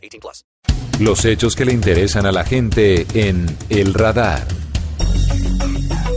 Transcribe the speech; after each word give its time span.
18 0.00 0.20
plus. 0.20 0.44
Los 0.98 1.24
hechos 1.24 1.56
que 1.56 1.64
le 1.64 1.72
interesan 1.72 2.26
a 2.26 2.32
la 2.32 2.44
gente 2.44 3.06
en 3.14 3.46
El 3.68 3.94
Radar. 3.94 4.46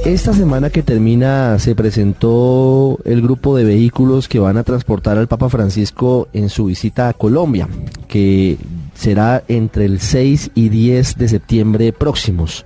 Esta 0.05 0.33
semana 0.33 0.69
que 0.69 0.83
termina 0.83 1.57
se 1.59 1.75
presentó 1.75 2.99
el 3.05 3.21
grupo 3.21 3.55
de 3.55 3.63
vehículos 3.63 4.27
que 4.27 4.39
van 4.39 4.57
a 4.57 4.63
transportar 4.63 5.17
al 5.17 5.29
Papa 5.29 5.47
Francisco 5.47 6.27
en 6.33 6.49
su 6.49 6.65
visita 6.65 7.07
a 7.07 7.13
Colombia, 7.13 7.69
que 8.09 8.57
será 8.93 9.43
entre 9.47 9.85
el 9.85 10.01
6 10.01 10.51
y 10.55 10.67
10 10.67 11.17
de 11.17 11.27
septiembre 11.29 11.93
próximos. 11.93 12.65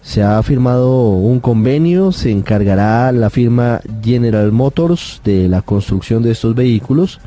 Se 0.00 0.22
ha 0.22 0.40
firmado 0.44 1.08
un 1.08 1.40
convenio, 1.40 2.12
se 2.12 2.30
encargará 2.30 3.10
la 3.10 3.30
firma 3.30 3.80
General 4.02 4.52
Motors 4.52 5.22
de 5.24 5.48
la 5.48 5.62
construcción 5.62 6.22
de 6.22 6.30
estos 6.30 6.54
vehículos. 6.54 7.20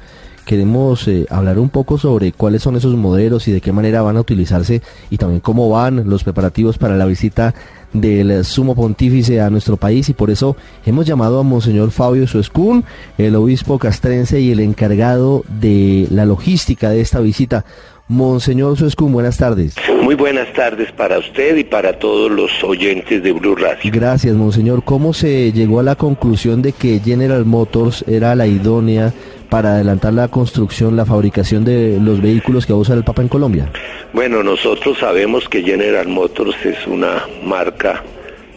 Queremos 0.48 1.06
eh, 1.10 1.26
hablar 1.30 1.60
un 1.60 1.68
poco 1.68 1.98
sobre 1.98 2.32
cuáles 2.32 2.62
son 2.62 2.78
esos 2.78 2.96
modelos 2.96 3.50
y 3.50 3.52
de 3.52 3.60
qué 3.60 3.74
manera 3.74 4.02
van 4.02 4.16
a 4.16 4.22
utilizarse 4.22 4.82
y 5.10 5.18
también 5.18 5.42
cómo 5.42 5.70
van 5.70 6.10
los 6.10 6.24
preparativos 6.24 6.78
para 6.78 6.96
la 6.96 7.06
visita 7.06 7.54
del 7.92 8.46
sumo 8.46 8.74
pontífice 8.74 9.42
a 9.42 9.50
nuestro 9.50 9.76
país 9.76 10.08
y 10.08 10.14
por 10.14 10.30
eso 10.30 10.56
hemos 10.86 11.06
llamado 11.06 11.42
a 11.42 11.44
Monseñor 11.44 11.92
Fabio 11.92 12.28
Suescún, 12.28 12.86
el 13.18 13.36
obispo 13.36 13.78
castrense 13.78 14.40
y 14.40 14.52
el 14.52 14.62
encargado 14.62 15.44
de 15.50 16.08
la 16.12 16.26
logística 16.26 16.92
de 16.92 17.02
esta 17.02 17.20
visita. 17.20 17.66
Monseñor 18.08 18.78
Suescún, 18.78 19.12
buenas 19.12 19.36
tardes. 19.38 19.76
Muy 20.02 20.16
buenas 20.16 20.54
tardes 20.54 20.94
para 20.94 21.20
usted 21.20 21.58
y 21.58 21.66
para 21.66 22.00
todos 22.00 22.32
los 22.32 22.64
oyentes 22.64 23.22
de 23.22 23.34
Blue 23.34 23.58
Radio. 23.58 23.92
Gracias, 23.94 24.34
Monseñor. 24.34 24.82
¿Cómo 24.86 25.12
se 25.12 25.52
llegó 25.52 25.82
a 25.82 25.84
la 25.84 25.98
conclusión 25.98 26.62
de 26.62 26.72
que 26.72 27.02
General 27.02 27.44
Motors 27.44 28.06
era 28.08 28.34
la 28.34 28.48
idónea 28.48 29.14
para 29.50 29.76
adelantar 29.76 30.14
la 30.14 30.28
construcción, 30.28 30.96
la 30.96 31.06
fabricación 31.06 31.64
de 31.64 32.00
los 32.02 32.22
vehículos 32.22 32.66
que 32.66 32.74
va 32.74 32.80
a 32.80 32.82
usar 32.82 32.98
el 32.98 33.04
Papa 33.04 33.22
en 33.22 33.28
Colombia? 33.28 33.70
Bueno, 34.14 34.44
nosotros 34.44 34.98
sabemos 35.00 35.48
que 35.50 35.64
General 35.64 36.08
Motors 36.08 36.58
es 36.66 36.86
una 36.88 37.24
marca 37.44 38.04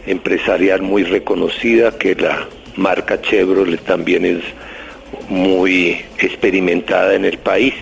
empresarial 0.05 0.81
muy 0.81 1.03
reconocida, 1.03 1.91
que 1.91 2.15
la 2.15 2.47
marca 2.75 3.21
Chevrolet 3.21 3.81
también 3.81 4.25
es 4.25 4.43
muy 5.29 6.01
experimentada 6.17 7.15
en 7.15 7.25
el 7.25 7.37
país 7.37 7.73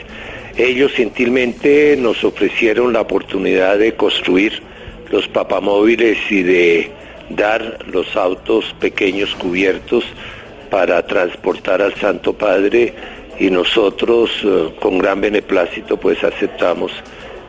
ellos 0.60 0.92
gentilmente 0.92 1.96
nos 1.98 2.22
ofrecieron 2.26 2.92
la 2.92 3.00
oportunidad 3.00 3.78
de 3.78 3.96
construir 3.96 4.62
los 5.10 5.26
papamóviles 5.30 6.18
y 6.30 6.44
de 6.44 6.92
dar 7.30 7.80
los 7.88 8.14
autos 8.18 8.76
pequeños 8.78 9.34
cubiertos 9.36 10.04
para 10.70 11.06
transportar 11.06 11.82
al 11.82 11.96
Santo 11.96 12.34
Padre 12.34 12.94
y 13.40 13.50
nosotros 13.50 14.30
eh, 14.44 14.74
con 14.80 15.00
gran 15.00 15.22
beneplácito 15.22 15.98
pues 15.98 16.24
aceptamos 16.24 16.92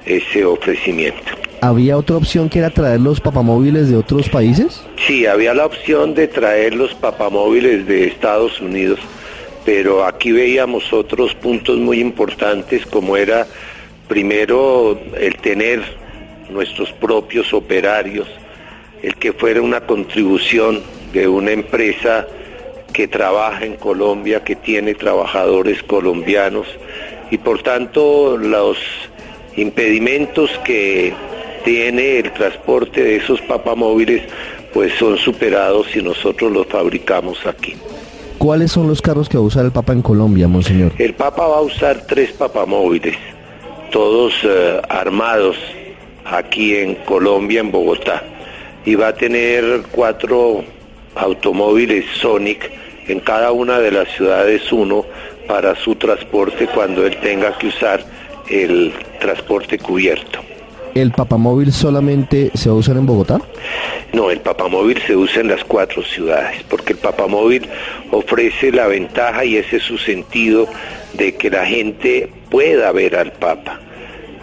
ese 0.07 0.45
ofrecimiento. 0.45 1.33
¿Había 1.63 1.99
otra 1.99 2.17
opción 2.17 2.49
que 2.49 2.61
era 2.61 2.71
traer 2.71 3.01
los 3.01 3.21
papamóviles 3.21 3.91
de 3.91 3.97
otros 3.97 4.29
países? 4.31 4.83
Sí, 5.07 5.27
había 5.27 5.53
la 5.53 5.67
opción 5.67 6.15
de 6.15 6.27
traer 6.27 6.75
los 6.75 6.95
papamóviles 6.95 7.87
de 7.87 8.07
Estados 8.07 8.61
Unidos 8.61 8.99
pero 9.65 10.05
aquí 10.05 10.33
veíamos 10.33 10.93
otros 10.93 11.35
puntos 11.35 11.79
muy 11.79 12.01
importantes 12.01 12.87
como 12.87 13.17
era 13.17 13.47
primero 14.09 14.99
el 15.19 15.37
tener 15.37 15.83
nuestros 16.51 16.91
propios 16.93 17.53
operarios, 17.53 18.27
el 19.03 19.15
que 19.17 19.33
fuera 19.33 19.63
una 19.63 19.83
contribución 19.83 20.83
de 21.13 21.29
una 21.29 21.53
empresa 21.53 22.27
que 23.01 23.09
trabaja 23.09 23.65
en 23.65 23.77
Colombia, 23.77 24.45
que 24.45 24.55
tiene 24.57 24.95
trabajadores 24.95 25.83
colombianos 25.83 26.67
y 27.31 27.39
por 27.39 27.63
tanto 27.63 28.37
los 28.37 28.77
impedimentos 29.57 30.51
que 30.67 31.15
tiene 31.65 32.19
el 32.19 32.31
transporte 32.31 33.03
de 33.03 33.17
esos 33.17 33.41
papamóviles 33.41 34.21
pues 34.75 34.93
son 34.99 35.17
superados 35.17 35.87
si 35.91 36.03
nosotros 36.03 36.53
los 36.53 36.67
fabricamos 36.67 37.39
aquí. 37.47 37.75
¿Cuáles 38.37 38.71
son 38.71 38.87
los 38.87 39.01
carros 39.01 39.31
que 39.31 39.39
va 39.39 39.45
a 39.45 39.47
usar 39.47 39.65
el 39.65 39.73
Papa 39.73 39.95
en 39.95 40.03
Colombia, 40.03 40.47
Monseñor? 40.47 40.93
El 40.99 41.15
Papa 41.15 41.49
va 41.49 41.57
a 41.57 41.63
usar 41.63 42.05
tres 42.07 42.33
papamóviles, 42.33 43.17
todos 43.91 44.35
eh, 44.45 44.79
armados 44.91 45.57
aquí 46.27 46.77
en 46.77 46.97
Colombia, 46.97 47.61
en 47.61 47.73
Bogotá. 47.73 48.23
Y 48.85 48.95
va 48.95 49.09
a 49.09 49.15
tener 49.15 49.85
cuatro 49.91 50.63
automóviles 51.15 52.05
Sonic 52.21 52.90
en 53.11 53.21
cada 53.21 53.53
una 53.53 53.79
de 53.79 53.91
las 53.91 54.09
ciudades 54.09 54.73
uno 54.73 55.05
para 55.47 55.75
su 55.77 55.95
transporte 55.97 56.67
cuando 56.67 57.07
él 57.07 57.17
tenga 57.21 57.57
que 57.59 57.69
usar 57.69 58.05
el 58.49 58.93
transporte 59.21 59.79
cubierto. 59.79 60.41
¿El 60.95 61.13
papamóvil 61.13 61.73
solamente 61.73 62.51
se 62.55 62.69
va 62.69 62.75
a 62.75 62.79
usar 62.79 62.97
en 62.97 63.07
Bogotá? 63.07 63.41
No, 64.13 64.31
el 64.31 64.41
papamóvil 64.41 65.01
se 65.07 65.15
usa 65.15 65.41
en 65.41 65.49
las 65.49 65.63
cuatro 65.63 66.03
ciudades, 66.03 66.65
porque 66.69 66.95
el 66.95 66.99
papamóvil 66.99 67.69
ofrece 68.11 68.73
la 68.73 68.89
ventaja 68.89 69.45
y 69.45 69.57
ese 69.57 69.77
es 69.77 69.85
su 69.85 69.99
sentido 69.99 70.67
de 71.15 71.37
que 71.37 71.51
la 71.51 71.65
gente 71.65 72.29
pueda 72.51 72.91
ver 72.91 73.15
al 73.15 73.33
Papa 73.33 73.81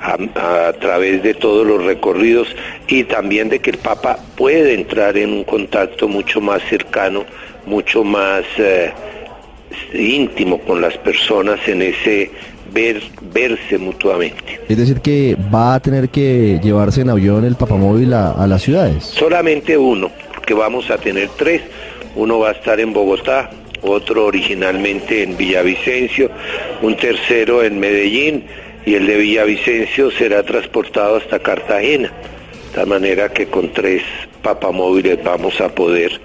a, 0.08 0.74
través 0.74 1.22
de 1.24 1.34
todos 1.34 1.66
los 1.68 1.84
recorridos 1.84 2.48
y 2.88 3.04
también 3.04 3.50
de 3.50 3.60
que 3.60 3.72
el 3.72 3.78
Papa 3.78 4.18
puede 4.36 4.74
entrar 4.74 5.18
en 5.18 5.32
un 5.34 5.44
contacto 5.44 6.08
mucho 6.08 6.40
más 6.40 6.62
cercano, 6.70 7.26
mucho 7.66 8.04
más 8.04 8.44
eh, 8.58 8.94
íntimo 9.94 10.60
con 10.60 10.82
las 10.82 10.98
personas 10.98 11.60
en 11.68 11.82
ese 11.82 12.32
ver, 12.72 13.02
verse 13.34 13.78
mutuamente. 13.78 14.62
Es 14.70 14.78
decir, 14.78 15.02
que 15.02 15.36
va 15.54 15.76
a 15.76 15.80
tener 15.80 16.10
que 16.10 16.60
llevarse 16.64 17.02
en 17.02 17.10
avión 17.10 17.44
el 17.44 17.56
papamóvil 17.56 18.14
a, 18.14 18.32
a 18.32 18.48
las 18.48 18.62
ciudades. 18.62 19.04
Solamente 19.04 19.78
uno, 19.78 20.10
porque 20.34 20.54
vamos 20.54 20.90
a 20.90 20.98
tener 20.98 21.30
tres. 21.38 21.62
Uno 22.16 22.40
va 22.40 22.50
a 22.50 22.52
estar 22.54 22.80
en 22.80 22.94
Bogotá, 22.94 23.52
otro 23.82 24.26
originalmente 24.26 25.22
en 25.22 25.38
Villavicencio, 25.38 26.32
un 26.82 26.96
tercero 26.96 27.64
en 27.64 27.80
Medellín 27.80 28.46
y 28.88 28.96
el 28.96 29.06
de 29.06 29.18
Villavicencio 29.18 30.10
será 30.12 30.44
transportado 30.44 31.18
hasta 31.18 31.40
Cartagena. 31.40 32.08
De 32.08 32.74
tal 32.74 32.88
manera 32.88 33.28
que 33.28 33.48
con 33.48 33.74
tres 33.74 34.02
papamóviles 34.42 35.22
vamos 35.22 35.60
a 35.60 35.68
poder 35.68 36.22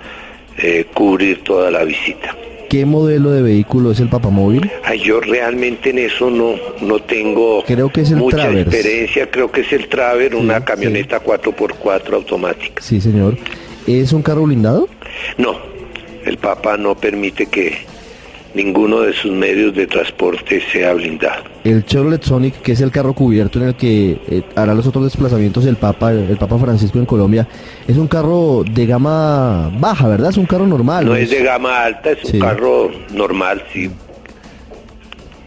eh, 0.58 0.86
cubrir 0.94 1.42
toda 1.42 1.72
la 1.72 1.82
visita. 1.82 2.36
¿Qué 2.70 2.86
modelo 2.86 3.32
de 3.32 3.42
vehículo 3.42 3.90
es 3.90 3.98
el 3.98 4.08
papamóvil? 4.08 4.70
Ay, 4.84 5.00
yo 5.00 5.20
realmente 5.20 5.90
en 5.90 5.98
eso 5.98 6.30
no, 6.30 6.54
no 6.80 7.00
tengo 7.00 7.64
creo 7.66 7.90
que 7.90 8.02
es 8.02 8.12
el 8.12 8.18
mucha 8.18 8.48
experiencia. 8.52 9.28
Creo 9.28 9.50
que 9.50 9.62
es 9.62 9.72
el 9.72 9.88
Traver, 9.88 10.36
una 10.36 10.64
camioneta 10.64 11.20
4x4 11.20 12.12
automática. 12.12 12.80
Sí, 12.80 13.00
señor. 13.00 13.36
¿Es 13.88 14.12
un 14.12 14.22
carro 14.22 14.44
blindado? 14.44 14.88
No, 15.36 15.58
el 16.24 16.38
Papa 16.38 16.76
no 16.76 16.94
permite 16.94 17.46
que 17.46 17.91
ninguno 18.54 19.00
de 19.00 19.12
sus 19.12 19.32
medios 19.32 19.74
de 19.74 19.86
transporte 19.86 20.62
sea 20.72 20.92
blindado. 20.94 21.44
El 21.64 21.84
Chevrolet 21.84 22.22
Sonic, 22.22 22.60
que 22.60 22.72
es 22.72 22.80
el 22.80 22.90
carro 22.90 23.14
cubierto 23.14 23.60
en 23.60 23.68
el 23.68 23.74
que 23.74 24.18
eh, 24.28 24.42
hará 24.54 24.74
los 24.74 24.86
otros 24.86 25.04
desplazamientos 25.04 25.64
del 25.64 25.76
Papa, 25.76 26.12
el, 26.12 26.36
Papa 26.36 26.58
Francisco 26.58 26.98
en 26.98 27.06
Colombia, 27.06 27.48
es 27.86 27.96
un 27.96 28.08
carro 28.08 28.64
de 28.68 28.86
gama 28.86 29.70
baja, 29.78 30.08
¿verdad? 30.08 30.30
Es 30.30 30.36
un 30.36 30.46
carro 30.46 30.66
normal. 30.66 31.06
No, 31.06 31.16
es 31.16 31.30
de 31.30 31.42
gama 31.42 31.84
alta, 31.84 32.10
es 32.10 32.24
un 32.24 32.40
carro 32.40 32.90
normal, 33.12 33.62
sí. 33.72 33.90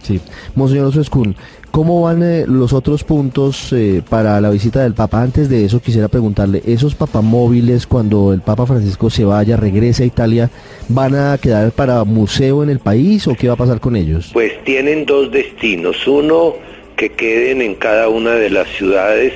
Sí. 0.01 0.21
Monseñor 0.53 0.93
Suescún, 0.93 1.35
¿Cómo 1.75 2.03
van 2.03 2.23
eh, 2.23 2.45
los 2.47 2.71
otros 2.71 3.03
puntos 3.03 3.73
eh, 3.73 4.01
para 4.09 4.39
la 4.39 4.49
visita 4.49 4.81
del 4.81 4.93
Papa? 4.93 5.21
Antes 5.21 5.49
de 5.49 5.65
eso 5.65 5.81
quisiera 5.81 6.07
preguntarle, 6.07 6.61
¿esos 6.65 6.95
papamóviles 6.95 7.85
cuando 7.85 8.31
el 8.31 8.39
Papa 8.39 8.65
Francisco 8.65 9.09
se 9.09 9.25
vaya, 9.25 9.57
regrese 9.57 10.03
a 10.03 10.05
Italia, 10.05 10.49
van 10.87 11.15
a 11.15 11.37
quedar 11.37 11.73
para 11.73 12.05
museo 12.05 12.63
en 12.63 12.69
el 12.69 12.79
país 12.79 13.27
o 13.27 13.35
qué 13.35 13.49
va 13.49 13.55
a 13.55 13.57
pasar 13.57 13.81
con 13.81 13.97
ellos? 13.97 14.29
Pues 14.31 14.53
tienen 14.63 15.05
dos 15.05 15.29
destinos. 15.33 16.07
Uno, 16.07 16.53
que 16.95 17.09
queden 17.09 17.61
en 17.61 17.75
cada 17.75 18.07
una 18.07 18.35
de 18.35 18.51
las 18.51 18.69
ciudades 18.69 19.33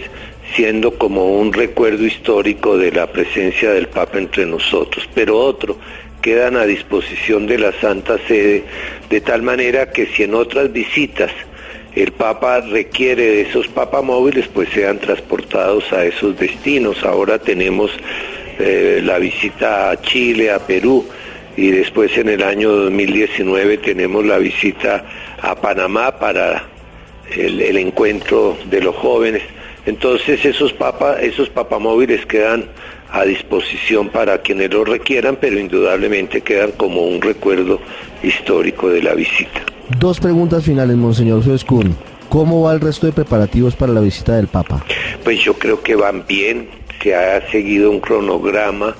siendo 0.56 0.98
como 0.98 1.42
un 1.42 1.52
recuerdo 1.52 2.06
histórico 2.06 2.78
de 2.78 2.94
la 2.94 3.08
presencia 3.08 3.72
del 3.72 3.90
Papa 3.90 4.18
entre 4.18 4.46
nosotros, 4.46 5.10
pero 5.14 5.38
otro, 5.38 5.76
quedan 6.22 6.56
a 6.56 6.64
disposición 6.64 7.48
de 7.48 7.58
la 7.58 7.74
Santa 7.82 8.18
Sede, 8.30 8.64
de 9.10 9.20
tal 9.20 9.42
manera 9.42 9.92
que 9.92 10.06
si 10.06 10.24
en 10.24 10.36
otras 10.36 10.72
visitas 10.72 11.32
el 11.96 12.12
Papa 12.12 12.62
requiere 12.62 13.26
de 13.26 13.42
esos 13.42 13.68
papamóviles, 13.68 14.48
pues 14.48 14.70
sean 14.70 15.00
transportados 15.00 15.92
a 15.92 16.06
esos 16.06 16.38
destinos. 16.38 17.04
Ahora 17.04 17.40
tenemos 17.40 17.92
eh, 18.60 19.02
la 19.04 19.18
visita 19.18 19.92
a 19.92 20.02
Chile, 20.02 20.52
a 20.52 20.60
Perú, 20.60 21.06
y 21.58 21.72
después 21.72 22.18
en 22.18 22.30
el 22.30 22.44
año 22.44 22.72
2019 22.72 23.80
tenemos 23.80 24.26
la 24.26 24.38
visita 24.38 25.04
a 25.42 25.56
Panamá 25.56 26.18
para 26.20 26.64
el, 27.36 27.78
encuentro 27.78 28.58
de 28.70 28.82
los 28.82 28.96
jóvenes. 28.96 29.44
Entonces 29.86 30.46
esos, 30.46 30.72
papa, 30.74 31.20
esos 31.22 31.50
papamóviles 31.50 32.26
quedan 32.26 32.66
a 33.12 33.24
disposición 33.26 34.10
para 34.10 34.40
quienes 34.42 34.72
lo 34.72 34.86
requieran, 34.86 35.38
pero 35.40 35.60
indudablemente 35.60 36.42
quedan 36.42 36.72
como 36.72 37.02
un 37.02 37.22
recuerdo 37.22 37.80
histórico 38.24 38.90
de 38.90 39.02
la 39.02 39.14
visita. 39.14 39.62
Dos 40.00 40.20
preguntas 40.20 40.64
finales, 40.64 40.96
Monseñor 40.96 41.44
Suescún. 41.44 41.96
¿Cómo 42.30 42.62
va 42.62 42.74
el 42.74 42.80
resto 42.80 43.08
de 43.08 43.12
preparativos 43.14 43.76
para 43.76 43.92
la 43.92 44.02
visita 44.02 44.36
del 44.36 44.48
Papa? 44.48 44.86
Pues 45.24 45.44
yo 45.44 45.56
creo 45.56 45.82
que 45.82 45.96
van 45.96 46.26
bien, 46.28 46.70
se 47.02 47.16
ha 47.16 47.50
seguido 47.50 47.90
un 47.90 48.00
cronograma, 48.00 48.96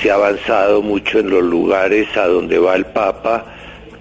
se 0.00 0.10
ha 0.10 0.14
avanzado 0.14 0.80
mucho 0.80 1.18
en 1.18 1.30
los 1.30 1.42
lugares 1.42 2.16
a 2.16 2.28
donde 2.28 2.58
va 2.60 2.76
el 2.76 2.86
Papa, 2.86 3.44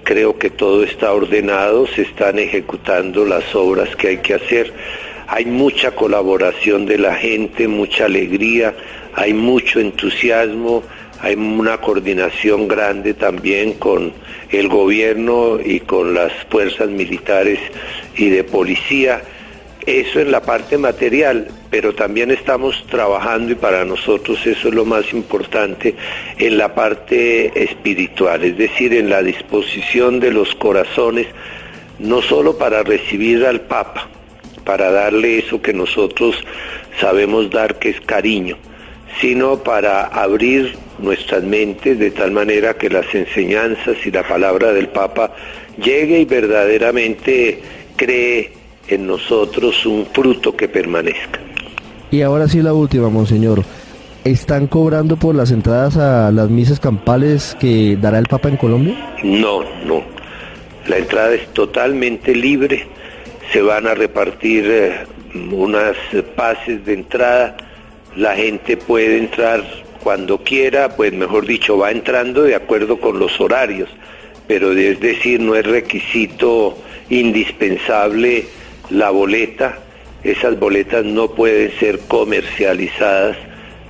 creo 0.04 0.38
que 0.38 0.52
todo 0.52 0.84
está 0.84 1.12
ordenado, 1.12 1.88
se 1.88 2.04
están 2.04 2.38
ejecutando 2.38 3.25
las 3.25 3.56
obras 3.56 3.95
que 3.95 4.10
hay 4.10 4.18
que 4.19 4.36
hacer, 4.36 4.72
hay 5.31 5.46
mucha 5.46 5.92
colaboración 5.92 6.88
de 6.88 6.98
la 6.98 7.14
gente, 7.14 7.68
mucha 7.68 8.06
alegría, 8.06 8.74
hay 9.14 9.31
mucho 9.31 9.80
entusiasmo, 9.80 10.81
hay 11.22 11.36
una 11.36 11.78
coordinación 11.78 12.68
grande 12.68 13.14
también 13.14 13.74
con 13.74 14.12
el 14.50 14.68
gobierno 14.68 15.60
y 15.64 15.81
con 15.81 16.16
las 16.16 16.34
fuerzas 16.50 16.90
militares 16.90 17.60
y 18.18 18.30
de 18.30 18.44
policía. 18.44 19.22
Eso 19.86 20.20
es 20.20 20.28
la 20.28 20.42
parte 20.42 20.80
material, 20.80 21.48
pero 21.70 21.94
también 21.94 22.31
estamos 22.31 22.84
trabajando 22.88 23.52
y 23.52 23.56
para 23.56 23.86
nosotros 23.86 24.46
eso 24.48 24.70
es 24.70 24.74
lo 24.74 24.84
más 24.84 25.14
importante 25.14 25.94
en 26.40 26.58
la 26.58 26.74
parte 26.74 27.64
espiritual, 27.64 28.44
es 28.44 28.58
decir, 28.58 28.96
en 28.96 29.12
la 29.12 29.22
disposición 29.22 30.20
de 30.20 30.31
los 30.31 30.56
corazones, 30.56 31.28
no 32.00 32.24
solo 32.24 32.58
para 32.58 32.81
recibir 32.81 33.46
al 33.46 33.62
Papa, 33.62 34.10
para 34.69 34.92
darle 34.92 35.39
eso 35.39 35.60
que 35.60 35.74
nosotros 35.74 36.36
sabemos 37.01 37.50
dar 37.50 37.80
que 37.80 37.89
es 37.89 38.01
cariño, 38.01 38.56
sino 39.19 39.63
para 39.63 40.04
abrir 40.04 40.75
nuestras 41.00 41.42
mentes 41.42 41.98
de 41.98 42.12
tal 42.12 42.30
manera 42.30 42.75
que 42.75 42.88
las 42.88 43.12
enseñanzas 43.16 43.98
y 44.06 44.12
la 44.12 44.21
palabra 44.21 44.71
del 44.71 44.89
Papa 44.89 45.33
llegue 45.83 46.19
y 46.19 46.25
verdaderamente 46.25 47.60
cree 47.95 48.51
en 48.88 49.07
nosotros 49.07 49.88
un 49.88 50.06
fruto 50.06 50.56
que 50.56 50.69
permanezca. 50.69 51.39
Y 52.12 52.21
ahora 52.21 52.48
sí 52.48 52.62
la 52.62 52.75
última, 52.75 53.10
Monseñor. 53.10 53.63
¿Están 54.24 54.68
cobrando 54.68 55.18
por 55.18 55.33
las 55.33 55.50
entradas 55.50 55.98
a 55.98 56.30
las 56.31 56.48
misas 56.51 56.80
campales 56.80 57.57
que 57.60 57.98
dará 58.00 58.19
el 58.19 58.27
Papa 58.27 58.50
en 58.50 58.57
Colombia? 58.57 59.16
No, 59.24 59.63
no. 59.88 60.04
La 60.88 61.00
entrada 61.00 61.33
es 61.33 61.48
totalmente 61.56 62.36
libre. 62.36 62.99
Se 63.51 63.62
van 63.62 63.88
a 63.88 63.96
repartir 63.96 64.66
eh, 64.69 65.06
unas 65.51 65.96
pases 66.36 66.86
de 66.86 66.94
entrada. 66.94 67.57
La 68.16 68.36
gente 68.36 68.78
puede 68.78 69.18
entrar 69.18 69.63
cuando 70.04 70.38
quiera, 70.44 70.96
pues 70.96 71.13
mejor 71.13 71.46
dicho, 71.46 71.78
va 71.78 71.92
entrando 71.92 72.44
de 72.44 72.56
acuerdo 72.56 73.00
con 73.00 73.19
los 73.19 73.40
horarios, 73.40 73.90
pero 74.48 74.72
es 74.72 75.00
decir, 75.00 75.40
no 75.40 75.56
es 75.56 75.66
requisito 75.66 76.78
indispensable 77.10 78.46
la 78.90 79.10
boleta, 79.10 79.80
esas 80.24 80.57
boletas 80.60 81.06
no 81.06 81.30
pueden 81.30 81.72
ser 81.80 82.00
comercializadas, 82.07 83.38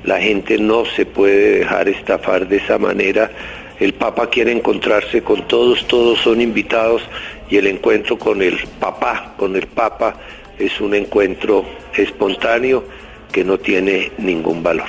la 0.03 0.19
gente 0.19 0.57
no 0.57 0.85
se 0.85 1.05
puede 1.05 1.59
dejar 1.59 1.89
estafar 1.89 2.47
de 2.47 2.57
esa 2.57 2.77
manera, 2.77 3.31
el 3.79 3.93
Papa 3.93 4.29
quiere 4.29 4.51
encontrarse 4.51 5.21
con 5.21 5.47
todos, 5.47 5.87
todos 5.87 6.19
son 6.19 6.41
invitados 6.41 7.01
y 7.49 7.57
el 7.57 7.67
encuentro 7.67 8.17
con 8.17 8.41
el 8.41 8.57
papá, 8.79 9.33
con 9.37 9.55
el 9.55 9.67
Papa, 9.67 10.15
es 10.57 10.79
un 10.81 10.93
encuentro 10.93 11.65
espontáneo 11.95 12.83
que 13.31 13.43
no 13.43 13.57
tiene 13.57 14.11
ningún 14.17 14.61
valor. 14.61 14.87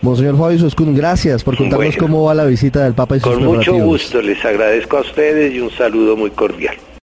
Monseñor 0.00 0.38
Fabio 0.38 0.58
Soscún, 0.58 0.94
gracias 0.94 1.42
por 1.42 1.56
contarnos 1.56 1.96
cómo 1.96 2.24
va 2.24 2.34
la 2.34 2.44
visita 2.44 2.84
del 2.84 2.94
Papa 2.94 3.16
y 3.16 3.20
sus 3.20 3.34
Con 3.34 3.44
mucho 3.44 3.74
gusto, 3.74 4.22
les 4.22 4.44
agradezco 4.44 4.98
a 4.98 5.00
ustedes 5.00 5.52
y 5.52 5.60
un 5.60 5.70
saludo 5.70 6.16
muy 6.16 6.30
cordial. 6.30 6.76